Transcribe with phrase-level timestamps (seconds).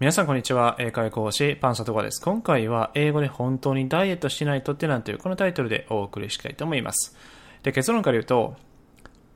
[0.00, 0.74] 皆さんこんにちは。
[0.80, 2.20] 英会講師、パンサトガです。
[2.20, 7.16] 今回は英語で本当にダイエットしないとってなんというこのタイトルでお送りしたいと思います。
[7.62, 8.56] で、結論から言うと、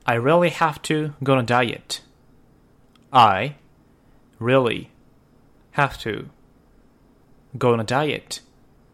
[0.03, 2.03] I really have to go on a diet.
[3.09, 3.55] I
[4.41, 4.89] really
[5.75, 6.27] have to
[7.57, 8.43] go on a diet.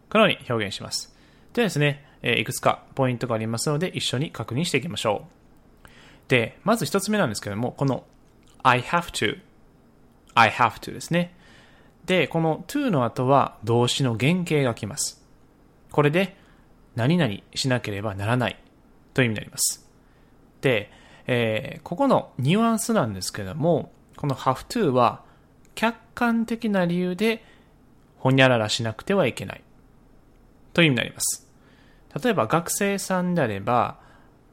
[0.08, 1.12] このように表現します。
[1.52, 5.26] でですね、えいくつかポイントがありますので一緒に確認していきましょ
[5.84, 5.88] う。
[6.28, 8.04] で、まず一つ目なんですけども、この
[8.62, 9.40] I have to
[10.34, 11.34] I have to ですね。
[12.06, 15.22] で、この to の後は動詞の原型が来ます。
[15.90, 16.36] これで、
[16.94, 18.56] 何々しなければならない
[19.12, 19.86] という意味になります。
[20.62, 20.90] で、
[21.26, 25.22] えー、ここのニュアンスなんですけども、この have to は
[25.74, 27.44] 客観的な理由で
[28.18, 29.62] ほにゃららしなくてはいけない
[30.72, 31.46] という意味になります。
[32.22, 33.98] 例えば学生さんであれば、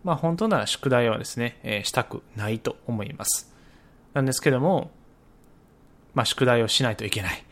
[0.04, 3.54] まあ本当なら宿題はですね、えー、したくないと思います。
[4.14, 4.92] なんですけども、
[6.14, 7.44] まあ、宿題をしないといけない。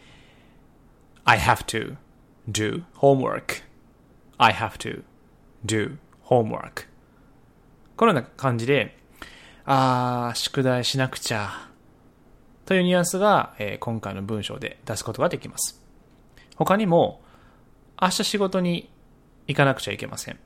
[1.24, 1.98] I have to
[2.50, 5.04] do homework.I have to
[5.66, 6.88] do homework.
[7.96, 8.98] このような感じで、
[9.66, 11.70] あー、宿題しなくちゃ。
[12.66, 15.82] というニュアンスが、えー、今回の文章で出すことができます。
[16.56, 17.22] 他にも、
[18.02, 18.90] 明日仕事に
[19.48, 20.40] 行かなくちゃいけません。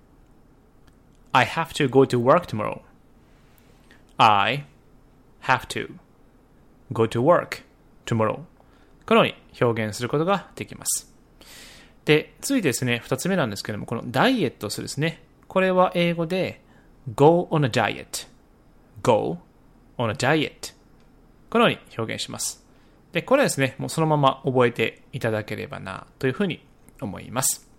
[1.31, 2.45] I have to go to work
[4.17, 4.65] tomorrow.I
[5.43, 5.93] have to
[6.91, 7.63] go to work
[8.05, 8.39] tomorrow
[9.05, 11.13] このように表現することができます。
[12.05, 15.21] で、続いですね、二つ目なんですけども、このダイエットするですね。
[15.47, 16.61] これは英語で
[17.15, 18.27] go on a diet
[19.01, 19.37] go
[19.97, 20.73] on a diet
[21.49, 22.65] このように表現します。
[23.11, 26.65] で、これはですね、もうそのまま覚えていただければな、というふうに
[26.99, 27.69] 思います。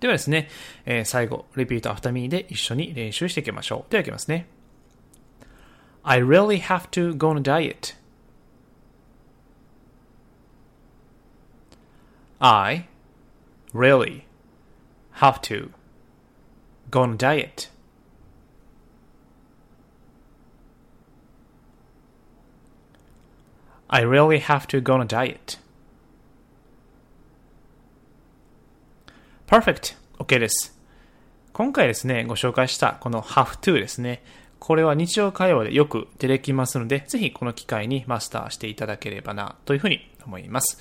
[0.00, 0.48] ではですね、
[0.84, 3.90] えー、最後、repeat after me で一緒に練習していきましょう。
[3.90, 4.48] ではいきますね。
[6.02, 7.94] I really have to go on a diet.
[12.44, 12.88] I
[13.72, 14.24] really
[15.20, 15.70] have to
[16.90, 17.70] go on a diet.
[23.88, 25.60] I really have to go on a diet.
[29.46, 29.94] Perfect.
[30.18, 30.76] OK です。
[31.52, 34.24] 今回ですね、ご紹介したこの have to ですね。
[34.58, 40.80] これは日常会話でよく出てきますので、ぜひこの機会にマスターしていただければな、というふうに思います。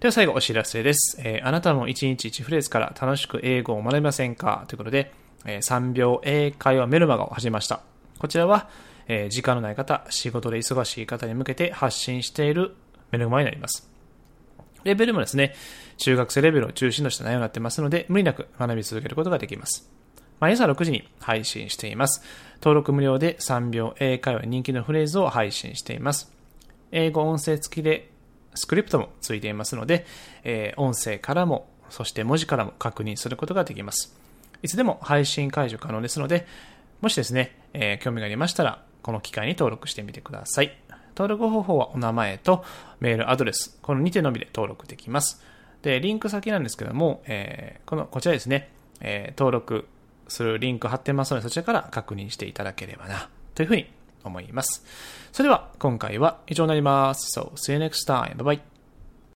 [0.00, 1.20] では最後お知らせです。
[1.24, 4.64] えー、あなたも1日1フレーズから楽しく英語を学びませんか？
[4.68, 5.12] ということで、
[5.44, 7.80] えー、3秒英会話メルマガを始めました。
[8.20, 8.68] こちらは、
[9.08, 12.76] えー、時間のない方、仕事で忙しい方に向けて発信している
[13.10, 13.90] メルマガになります。
[14.84, 15.56] レベルもですね、
[15.96, 19.90] 中学生レベルを中心とした内容になってますので、無理なく学び続けることができます。
[20.38, 22.22] 毎朝6時に配信しています。
[22.60, 26.32] 登録無料で3秒英会話人気のフレーズを配信しています。
[26.92, 28.12] 英語音声付きで
[28.58, 30.06] スクリプトもついていますので、
[30.44, 34.14] えー、音声からも、そして文字からも確認することができます。
[34.62, 36.46] いつでも配信解除可能ですので、
[37.00, 40.76] もしですね、えー、興味がありましたら、この機会に登録してみてください。
[41.16, 42.64] 登録方法はお名前と
[43.00, 45.42] メールアドレス、この2手のみで登録できます。
[45.82, 48.70] で、リンク先なんですけども、えー、この、こちらですね、
[49.00, 49.86] えー、登録
[50.28, 53.88] するリンク貼ってますので、そちらから確認していただければな、というふうに
[54.24, 54.84] 思います。
[55.32, 57.38] それでは、今回は以上になります。
[57.38, 58.36] So, see you next time.
[58.36, 58.77] Bye bye.